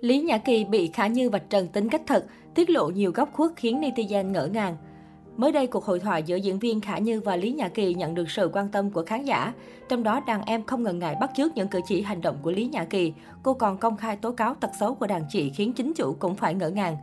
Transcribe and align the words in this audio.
Lý 0.00 0.20
Nhã 0.20 0.38
Kỳ 0.38 0.64
bị 0.64 0.90
Khả 0.92 1.06
Như 1.06 1.30
vạch 1.30 1.50
trần 1.50 1.68
tính 1.68 1.88
cách 1.88 2.02
thật, 2.06 2.24
tiết 2.54 2.70
lộ 2.70 2.88
nhiều 2.88 3.12
góc 3.14 3.32
khuất 3.32 3.50
khiến 3.56 3.80
netizen 3.80 4.30
ngỡ 4.30 4.46
ngàng. 4.46 4.76
Mới 5.36 5.52
đây, 5.52 5.66
cuộc 5.66 5.84
hội 5.84 6.00
thoại 6.00 6.22
giữa 6.22 6.36
diễn 6.36 6.58
viên 6.58 6.80
Khả 6.80 6.98
Như 6.98 7.20
và 7.20 7.36
Lý 7.36 7.52
Nhã 7.52 7.68
Kỳ 7.68 7.94
nhận 7.94 8.14
được 8.14 8.30
sự 8.30 8.50
quan 8.52 8.68
tâm 8.68 8.90
của 8.90 9.04
khán 9.06 9.24
giả. 9.24 9.52
Trong 9.88 10.02
đó, 10.02 10.20
đàn 10.26 10.42
em 10.42 10.64
không 10.64 10.82
ngần 10.82 10.98
ngại 10.98 11.16
bắt 11.20 11.30
chước 11.36 11.56
những 11.56 11.68
cử 11.68 11.80
chỉ 11.88 12.02
hành 12.02 12.20
động 12.20 12.36
của 12.42 12.50
Lý 12.50 12.66
Nhã 12.66 12.84
Kỳ. 12.84 13.12
Cô 13.42 13.54
còn 13.54 13.78
công 13.78 13.96
khai 13.96 14.16
tố 14.16 14.32
cáo 14.32 14.54
tật 14.54 14.70
xấu 14.80 14.94
của 14.94 15.06
đàn 15.06 15.22
chị 15.28 15.50
khiến 15.50 15.72
chính 15.72 15.92
chủ 15.94 16.16
cũng 16.18 16.34
phải 16.34 16.54
ngỡ 16.54 16.70
ngàng. 16.70 16.96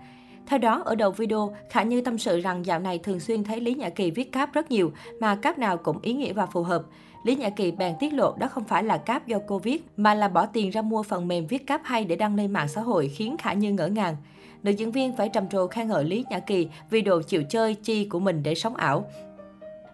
Theo 0.48 0.60
đó, 0.60 0.82
ở 0.86 0.96
đầu 0.96 1.12
video, 1.12 1.55
Khả 1.70 1.84
Như 1.84 2.02
tâm 2.02 2.18
sự 2.18 2.39
rằng 2.39 2.66
dạo 2.66 2.80
này 2.80 3.00
thường 3.00 3.20
xuyên 3.20 3.44
thấy 3.44 3.60
Lý 3.60 3.73
Nhã 3.73 3.89
Kỳ 3.89 4.12
viết 4.12 4.32
cáp 4.32 4.54
rất 4.54 4.71
nhiều, 4.71 4.91
mà 5.20 5.36
cáp 5.36 5.57
nào 5.57 5.78
cũng 5.78 6.00
ý 6.02 6.14
nghĩa 6.14 6.34
và 6.34 6.46
phù 6.46 6.64
hợp. 6.64 6.84
Lý 7.23 7.35
Nhã 7.35 7.49
Kỳ 7.49 7.71
bèn 7.71 7.95
tiết 7.99 8.13
lộ 8.13 8.35
đó 8.37 8.47
không 8.47 8.63
phải 8.63 8.83
là 8.83 8.97
cáp 8.97 9.27
do 9.27 9.37
cô 9.47 9.59
viết, 9.59 9.87
mà 9.97 10.13
là 10.13 10.27
bỏ 10.27 10.45
tiền 10.45 10.69
ra 10.69 10.81
mua 10.81 11.03
phần 11.03 11.27
mềm 11.27 11.47
viết 11.47 11.67
cáp 11.67 11.81
hay 11.83 12.05
để 12.05 12.15
đăng 12.15 12.35
lên 12.35 12.53
mạng 12.53 12.67
xã 12.67 12.81
hội 12.81 13.07
khiến 13.07 13.37
Khả 13.37 13.53
Như 13.53 13.71
ngỡ 13.71 13.87
ngàng. 13.87 14.15
Nữ 14.64 14.71
diễn 14.71 14.91
viên 14.91 15.15
phải 15.15 15.29
trầm 15.29 15.50
trồ 15.50 15.67
khen 15.67 15.87
ngợi 15.87 16.04
Lý 16.04 16.25
Nhã 16.29 16.39
Kỳ 16.39 16.67
vì 16.89 17.01
đồ 17.01 17.21
chịu 17.21 17.43
chơi 17.43 17.75
chi 17.75 18.05
của 18.05 18.19
mình 18.19 18.43
để 18.43 18.55
sống 18.55 18.75
ảo. 18.75 19.05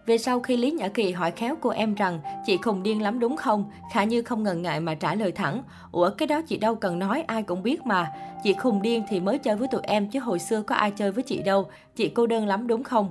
Về 0.05 0.17
sau 0.17 0.39
khi 0.39 0.57
Lý 0.57 0.71
Nhã 0.71 0.87
Kỳ 0.87 1.11
hỏi 1.11 1.31
khéo 1.31 1.55
cô 1.61 1.69
em 1.69 1.95
rằng 1.95 2.19
chị 2.45 2.57
khùng 2.57 2.83
điên 2.83 3.01
lắm 3.01 3.19
đúng 3.19 3.35
không? 3.35 3.71
Khả 3.93 4.03
Như 4.03 4.21
không 4.21 4.43
ngần 4.43 4.61
ngại 4.61 4.79
mà 4.79 4.95
trả 4.95 5.15
lời 5.15 5.31
thẳng. 5.31 5.63
Ủa 5.91 6.09
cái 6.09 6.27
đó 6.27 6.41
chị 6.41 6.57
đâu 6.57 6.75
cần 6.75 6.99
nói 6.99 7.23
ai 7.27 7.43
cũng 7.43 7.63
biết 7.63 7.85
mà. 7.85 8.11
Chị 8.43 8.53
khùng 8.53 8.81
điên 8.81 9.03
thì 9.09 9.19
mới 9.19 9.37
chơi 9.37 9.55
với 9.55 9.67
tụi 9.67 9.81
em 9.83 10.09
chứ 10.09 10.19
hồi 10.19 10.39
xưa 10.39 10.61
có 10.61 10.75
ai 10.75 10.91
chơi 10.91 11.11
với 11.11 11.23
chị 11.23 11.41
đâu. 11.41 11.67
Chị 11.95 12.09
cô 12.09 12.27
đơn 12.27 12.47
lắm 12.47 12.67
đúng 12.67 12.83
không? 12.83 13.09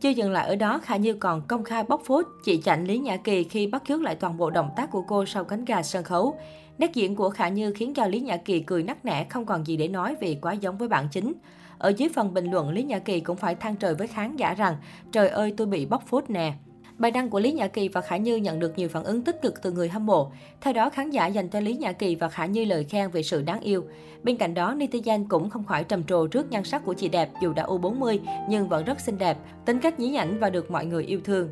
Chưa 0.00 0.08
dừng 0.08 0.32
lại 0.32 0.48
ở 0.48 0.56
đó, 0.56 0.78
Khả 0.78 0.96
Như 0.96 1.14
còn 1.14 1.42
công 1.42 1.64
khai 1.64 1.84
bóc 1.84 2.02
phốt 2.04 2.26
chị 2.44 2.60
chạnh 2.64 2.84
Lý 2.84 2.98
Nhã 2.98 3.16
Kỳ 3.16 3.44
khi 3.44 3.66
bắt 3.66 3.82
chước 3.88 4.02
lại 4.02 4.14
toàn 4.14 4.36
bộ 4.36 4.50
động 4.50 4.70
tác 4.76 4.90
của 4.90 5.02
cô 5.08 5.26
sau 5.26 5.44
cánh 5.44 5.64
gà 5.64 5.82
sân 5.82 6.04
khấu. 6.04 6.36
Nét 6.78 6.94
diễn 6.94 7.16
của 7.16 7.30
Khả 7.30 7.48
Như 7.48 7.72
khiến 7.72 7.94
cho 7.94 8.06
Lý 8.06 8.20
Nhã 8.20 8.36
Kỳ 8.36 8.60
cười 8.60 8.82
nắc 8.82 9.04
nẻ 9.04 9.24
không 9.24 9.46
còn 9.46 9.66
gì 9.66 9.76
để 9.76 9.88
nói 9.88 10.16
vì 10.20 10.34
quá 10.42 10.52
giống 10.52 10.78
với 10.78 10.88
bạn 10.88 11.08
chính. 11.12 11.32
Ở 11.78 11.92
dưới 11.96 12.08
phần 12.14 12.34
bình 12.34 12.50
luận, 12.50 12.70
Lý 12.70 12.82
Nhã 12.82 12.98
Kỳ 12.98 13.20
cũng 13.20 13.36
phải 13.36 13.54
than 13.54 13.76
trời 13.76 13.94
với 13.94 14.06
khán 14.06 14.36
giả 14.36 14.54
rằng 14.54 14.76
Trời 15.12 15.28
ơi 15.28 15.54
tôi 15.56 15.66
bị 15.66 15.86
bóc 15.86 16.02
phốt 16.06 16.30
nè. 16.30 16.52
Bài 17.00 17.10
đăng 17.10 17.30
của 17.30 17.40
Lý 17.40 17.52
Nhã 17.52 17.68
Kỳ 17.68 17.88
và 17.88 18.00
Khả 18.00 18.16
Như 18.16 18.36
nhận 18.36 18.58
được 18.58 18.78
nhiều 18.78 18.88
phản 18.88 19.04
ứng 19.04 19.22
tích 19.22 19.42
cực 19.42 19.62
từ 19.62 19.72
người 19.72 19.88
hâm 19.88 20.06
mộ. 20.06 20.32
Theo 20.60 20.72
đó, 20.72 20.90
khán 20.90 21.10
giả 21.10 21.26
dành 21.26 21.48
cho 21.48 21.60
Lý 21.60 21.76
Nhã 21.76 21.92
Kỳ 21.92 22.14
và 22.14 22.28
Khả 22.28 22.46
Như 22.46 22.64
lời 22.64 22.84
khen 22.84 23.10
về 23.10 23.22
sự 23.22 23.42
đáng 23.42 23.60
yêu. 23.60 23.84
Bên 24.22 24.36
cạnh 24.36 24.54
đó, 24.54 24.74
netizen 24.74 25.24
cũng 25.28 25.50
không 25.50 25.64
khỏi 25.64 25.84
trầm 25.84 26.04
trồ 26.04 26.26
trước 26.26 26.50
nhan 26.50 26.64
sắc 26.64 26.84
của 26.84 26.94
chị 26.94 27.08
đẹp 27.08 27.30
dù 27.42 27.52
đã 27.52 27.64
U40 27.64 28.18
nhưng 28.48 28.68
vẫn 28.68 28.84
rất 28.84 29.00
xinh 29.00 29.18
đẹp, 29.18 29.38
tính 29.64 29.78
cách 29.80 30.00
nhí 30.00 30.08
nhảnh 30.08 30.38
và 30.40 30.50
được 30.50 30.70
mọi 30.70 30.86
người 30.86 31.04
yêu 31.04 31.20
thương. 31.24 31.50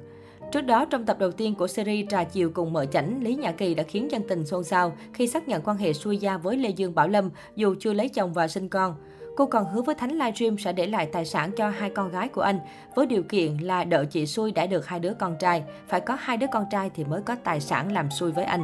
Trước 0.53 0.61
đó, 0.61 0.85
trong 0.85 1.05
tập 1.05 1.19
đầu 1.19 1.33
tiên 1.33 1.55
của 1.55 1.67
series 1.67 2.09
Trà 2.11 2.25
Chiều 2.25 2.51
cùng 2.51 2.73
mở 2.73 2.87
chảnh, 2.87 3.23
Lý 3.23 3.35
Nhã 3.35 3.53
Kỳ 3.53 3.75
đã 3.75 3.83
khiến 3.83 4.11
dân 4.11 4.23
tình 4.29 4.47
xôn 4.47 4.65
xao 4.65 4.97
khi 5.12 5.27
xác 5.27 5.49
nhận 5.49 5.62
quan 5.62 5.77
hệ 5.77 5.93
xuôi 5.93 6.17
gia 6.17 6.37
với 6.37 6.57
Lê 6.57 6.69
Dương 6.69 6.95
Bảo 6.95 7.09
Lâm 7.09 7.31
dù 7.57 7.75
chưa 7.81 7.93
lấy 7.93 8.09
chồng 8.09 8.33
và 8.33 8.49
sinh 8.49 8.69
con. 8.69 8.95
Cô 9.39 9.47
còn 9.47 9.64
hứa 9.64 9.83
với 9.83 9.94
Thánh 9.94 10.11
livestream 10.11 10.58
sẽ 10.58 10.72
để 10.72 10.86
lại 10.86 11.06
tài 11.06 11.25
sản 11.25 11.50
cho 11.56 11.69
hai 11.69 11.91
con 11.91 12.11
gái 12.11 12.28
của 12.28 12.41
anh, 12.41 12.58
với 12.94 13.06
điều 13.06 13.22
kiện 13.22 13.56
là 13.56 13.84
đợi 13.84 14.06
chị 14.06 14.27
xui 14.27 14.53
đã 14.53 14.67
được 14.67 14.86
hai 14.86 15.00
đứa 15.00 15.14
con 15.14 15.36
trai. 15.41 15.62
Phải 15.89 16.00
có 16.00 16.17
hai 16.20 16.36
đứa 16.36 16.47
con 16.53 16.64
trai 16.70 16.91
thì 16.94 17.05
mới 17.05 17.22
có 17.22 17.36
tài 17.44 17.61
sản 17.61 17.92
làm 17.92 18.11
xui 18.11 18.33
với 18.33 18.44
anh. 18.44 18.62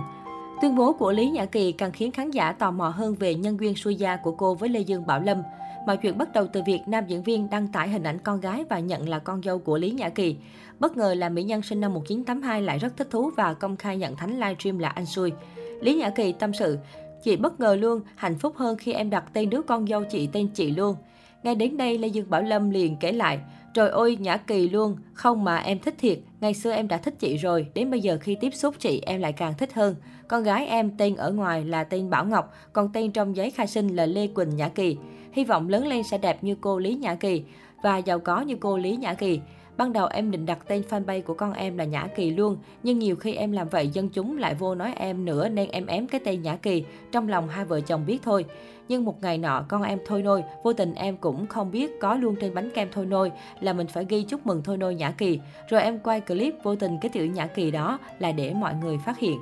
Tuyên 0.63 0.77
bố 0.77 0.93
của 0.93 1.13
Lý 1.13 1.31
Nhã 1.31 1.45
Kỳ 1.45 1.73
càng 1.73 1.93
khiến 1.93 2.13
khán 2.13 2.31
giả 2.31 2.53
tò 2.53 2.71
mò 2.71 2.89
hơn 2.89 3.15
về 3.15 3.35
nhân 3.35 3.61
duyên 3.61 3.75
xuôi 3.75 3.95
gia 3.95 4.17
của 4.17 4.33
cô 4.33 4.55
với 4.55 4.69
Lê 4.69 4.81
Dương 4.81 5.07
Bảo 5.07 5.21
Lâm. 5.21 5.43
Mọi 5.87 5.97
chuyện 5.97 6.19
bắt 6.19 6.33
đầu 6.33 6.47
từ 6.47 6.63
việc 6.67 6.81
nam 6.87 7.05
diễn 7.07 7.23
viên 7.23 7.51
đăng 7.51 7.69
tải 7.69 7.89
hình 7.89 8.03
ảnh 8.03 8.19
con 8.19 8.41
gái 8.41 8.65
và 8.71 8.79
nhận 8.79 9.09
là 9.09 9.19
con 9.19 9.43
dâu 9.43 9.59
của 9.59 9.79
Lý 9.79 9.91
Nhã 9.91 10.09
Kỳ. 10.09 10.37
Bất 10.79 10.97
ngờ 10.97 11.15
là 11.15 11.29
mỹ 11.29 11.43
nhân 11.43 11.63
sinh 11.63 11.81
năm 11.81 11.95
1982 11.95 12.63
lại 12.63 12.79
rất 12.79 12.97
thích 12.97 13.11
thú 13.11 13.31
và 13.37 13.55
công 13.55 13.77
khai 13.77 13.97
nhận 13.97 14.17
Thánh 14.17 14.35
livestream 14.35 14.79
là 14.79 14.89
anh 14.89 15.07
xui. 15.07 15.33
Lý 15.81 15.95
Nhã 15.95 16.11
Kỳ 16.11 16.33
tâm 16.33 16.53
sự, 16.53 16.79
Chị 17.25 17.37
bất 17.37 17.61
ngờ 17.61 17.75
luôn, 17.75 18.01
hạnh 18.17 18.39
phúc 18.39 18.57
hơn 18.57 18.77
khi 18.77 18.93
em 18.93 19.11
đặt 19.11 19.25
tên 19.33 19.51
đứa 19.51 19.63
con 19.63 19.87
dâu 19.87 20.05
chị 20.05 20.29
tên 20.33 20.49
chị 20.55 20.71
luôn. 20.71 20.97
Ngay 21.43 21.55
đến 21.55 21.77
đây, 21.77 21.99
Lê 21.99 22.09
Dương 22.09 22.31
Bảo 22.31 22.43
Lâm 22.43 22.71
liền 22.71 22.97
kể 23.01 23.13
lại, 23.13 23.39
Trời 23.75 23.91
ơi, 23.91 24.17
Nhã 24.21 24.37
Kỳ 24.37 24.69
luôn, 24.69 24.97
không 25.15 25.45
mà 25.45 25.57
em 25.57 25.79
thích 25.79 25.95
thiệt, 25.99 26.19
ngày 26.41 26.55
xưa 26.55 26.73
em 26.73 26.89
đã 26.89 26.97
thích 26.97 27.15
chị 27.19 27.37
rồi, 27.37 27.67
đến 27.75 27.91
bây 27.91 28.01
giờ 28.01 28.19
khi 28.21 28.35
tiếp 28.41 28.55
xúc 28.55 28.75
chị 28.79 29.01
em 29.07 29.21
lại 29.21 29.33
càng 29.33 29.55
thích 29.59 29.75
hơn. 29.75 29.97
Con 30.29 30.43
gái 30.43 30.67
em 30.67 30.91
tên 30.99 31.17
ở 31.17 31.33
ngoài 31.33 31.65
là 31.65 31.85
tên 31.85 32.11
Bảo 32.11 32.25
Ngọc, 32.25 32.55
còn 32.73 32.91
tên 32.93 33.13
trong 33.13 33.37
giấy 33.37 33.51
khai 33.51 33.67
sinh 33.67 33.97
là 33.97 34.07
Lê 34.07 34.27
Quỳnh 34.27 34.57
Nhã 34.57 34.69
Kỳ. 34.69 34.97
Hy 35.33 35.45
vọng 35.45 35.69
lớn 35.69 35.87
lên 35.87 36.03
sẽ 36.11 36.19
đẹp 36.19 36.45
như 36.45 36.57
cô 36.61 36.79
Lý 36.79 36.95
Nhã 36.95 37.15
Kỳ 37.15 37.43
và 37.83 37.99
giàu 37.99 38.19
có 38.19 38.41
như 38.41 38.57
cô 38.61 38.79
Lý 38.79 38.97
Nhã 38.97 39.15
Kỳ. 39.15 39.41
Ban 39.77 39.93
đầu 39.93 40.07
em 40.07 40.31
định 40.31 40.47
đặt 40.47 40.59
tên 40.69 40.83
fanpage 40.91 41.23
của 41.23 41.35
con 41.35 41.53
em 41.53 41.79
là 41.79 41.85
Nhã 41.85 42.07
Kỳ 42.17 42.31
luôn, 42.31 42.57
nhưng 42.83 42.99
nhiều 42.99 43.17
khi 43.17 43.35
em 43.35 43.53
làm 43.53 43.69
vậy 43.69 43.89
dân 43.89 44.09
chúng 44.09 44.39
lại 44.39 44.55
vô 44.55 44.75
nói 44.75 44.93
em 44.97 45.25
nữa 45.25 45.49
nên 45.49 45.71
em 45.71 45.87
ém 45.87 46.07
cái 46.07 46.21
tên 46.25 46.43
Nhã 46.43 46.57
Kỳ, 46.57 46.85
trong 47.13 47.29
lòng 47.29 47.49
hai 47.49 47.65
vợ 47.65 47.81
chồng 47.81 48.07
biết 48.07 48.19
thôi. 48.23 48.45
Nhưng 48.89 49.05
một 49.05 49.23
ngày 49.23 49.39
nọ 49.39 49.65
con 49.69 49.83
em 49.83 49.99
thôi 50.07 50.23
nôi, 50.23 50.43
vô 50.63 50.73
tình 50.73 50.95
em 50.95 51.17
cũng 51.17 51.47
không 51.47 51.71
biết 51.71 52.01
có 52.01 52.15
luôn 52.15 52.37
trên 52.41 52.55
bánh 52.55 52.71
kem 52.71 52.89
thôi 52.93 53.07
nôi 53.07 53.33
là 53.61 53.73
mình 53.73 53.87
phải 53.87 54.07
ghi 54.09 54.23
chúc 54.23 54.47
mừng 54.47 54.63
thôi 54.63 54.77
nôi 54.77 54.95
Nhã 54.95 55.11
Kỳ. 55.11 55.41
Rồi 55.69 55.83
em 55.83 55.99
quay 55.99 56.21
clip 56.21 56.55
vô 56.63 56.77
tình 56.77 56.99
cái 57.01 57.09
chữ 57.09 57.25
Nhã 57.25 57.47
Kỳ 57.47 57.71
đó 57.71 57.99
là 58.19 58.33
để 58.33 58.55
mọi 58.55 58.75
người 58.75 58.99
phát 59.07 59.19
hiện. 59.19 59.39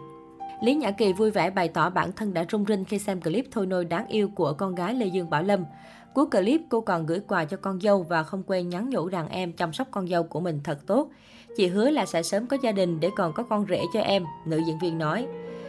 Lý 0.62 0.74
Nhã 0.74 0.90
Kỳ 0.90 1.12
vui 1.12 1.30
vẻ 1.30 1.50
bày 1.50 1.68
tỏ 1.68 1.90
bản 1.90 2.12
thân 2.12 2.34
đã 2.34 2.44
rung 2.50 2.64
rinh 2.64 2.84
khi 2.84 2.98
xem 2.98 3.20
clip 3.20 3.44
thôi 3.50 3.66
nôi 3.66 3.84
đáng 3.84 4.06
yêu 4.06 4.28
của 4.34 4.52
con 4.52 4.74
gái 4.74 4.94
Lê 4.94 5.06
Dương 5.06 5.30
Bảo 5.30 5.42
Lâm. 5.42 5.64
Cuối 6.14 6.26
clip, 6.26 6.60
cô 6.68 6.80
còn 6.80 7.06
gửi 7.06 7.20
quà 7.28 7.44
cho 7.44 7.56
con 7.56 7.80
dâu 7.80 8.02
và 8.02 8.22
không 8.22 8.42
quên 8.46 8.68
nhắn 8.68 8.90
nhủ 8.90 9.08
đàn 9.08 9.28
em 9.28 9.52
chăm 9.52 9.72
sóc 9.72 9.88
con 9.90 10.08
dâu 10.08 10.22
của 10.22 10.40
mình 10.40 10.60
thật 10.64 10.78
tốt. 10.86 11.08
Chị 11.56 11.66
hứa 11.66 11.90
là 11.90 12.06
sẽ 12.06 12.22
sớm 12.22 12.46
có 12.46 12.56
gia 12.62 12.72
đình 12.72 13.00
để 13.00 13.10
còn 13.16 13.32
có 13.32 13.42
con 13.42 13.66
rể 13.68 13.82
cho 13.94 14.00
em, 14.00 14.24
nữ 14.46 14.60
diễn 14.66 14.78
viên 14.78 14.98
nói. 14.98 15.26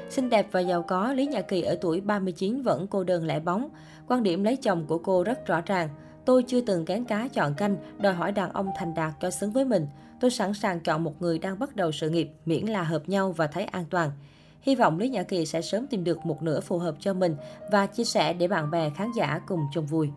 Xinh 0.10 0.30
đẹp 0.30 0.48
và 0.52 0.60
giàu 0.60 0.84
có, 0.84 1.14
Lý 1.14 1.26
Nhã 1.26 1.42
Kỳ 1.42 1.62
ở 1.62 1.76
tuổi 1.82 2.02
39 2.02 2.62
vẫn 2.62 2.88
cô 2.88 3.04
đơn 3.04 3.26
lẻ 3.26 3.40
bóng. 3.40 3.70
Quan 4.08 4.24
điểm 4.24 4.44
lấy 4.44 4.56
chồng 4.56 4.86
của 4.88 4.98
cô 4.98 5.24
rất 5.24 5.46
rõ 5.46 5.62
ràng. 5.66 5.90
Tôi 6.26 6.44
chưa 6.44 6.62
từng 6.62 6.86
kén 6.86 7.06
cá 7.06 7.28
chọn 7.28 7.54
canh, 7.54 7.78
đòi 7.98 8.14
hỏi 8.14 8.32
đàn 8.32 8.52
ông 8.54 8.70
thành 8.78 8.94
đạt 8.94 9.14
cho 9.22 9.30
xứng 9.30 9.52
với 9.52 9.66
mình. 9.66 9.88
Tôi 10.20 10.32
sẵn 10.32 10.54
sàng 10.54 10.80
chọn 10.80 11.04
một 11.04 11.22
người 11.22 11.40
đang 11.40 11.60
bắt 11.60 11.76
đầu 11.76 11.92
sự 11.92 12.10
nghiệp, 12.10 12.30
miễn 12.46 12.66
là 12.66 12.84
hợp 12.84 13.10
nhau 13.10 13.32
và 13.32 13.48
thấy 13.48 13.64
an 13.64 13.86
toàn. 13.90 14.12
Hy 14.62 14.76
vọng 14.76 15.00
Lý 15.00 15.10
Nhã 15.10 15.24
Kỳ 15.24 15.46
sẽ 15.46 15.62
sớm 15.62 15.88
tìm 15.88 16.04
được 16.04 16.26
một 16.26 16.44
nửa 16.44 16.60
phù 16.60 16.78
hợp 16.78 16.96
cho 17.00 17.14
mình 17.14 17.36
và 17.72 17.86
chia 17.86 18.04
sẻ 18.04 18.34
để 18.34 18.48
bạn 18.48 18.72
bè 18.72 18.90
khán 18.90 19.12
giả 19.16 19.40
cùng 19.48 19.60
chung 19.74 19.86
vui. 19.86 20.10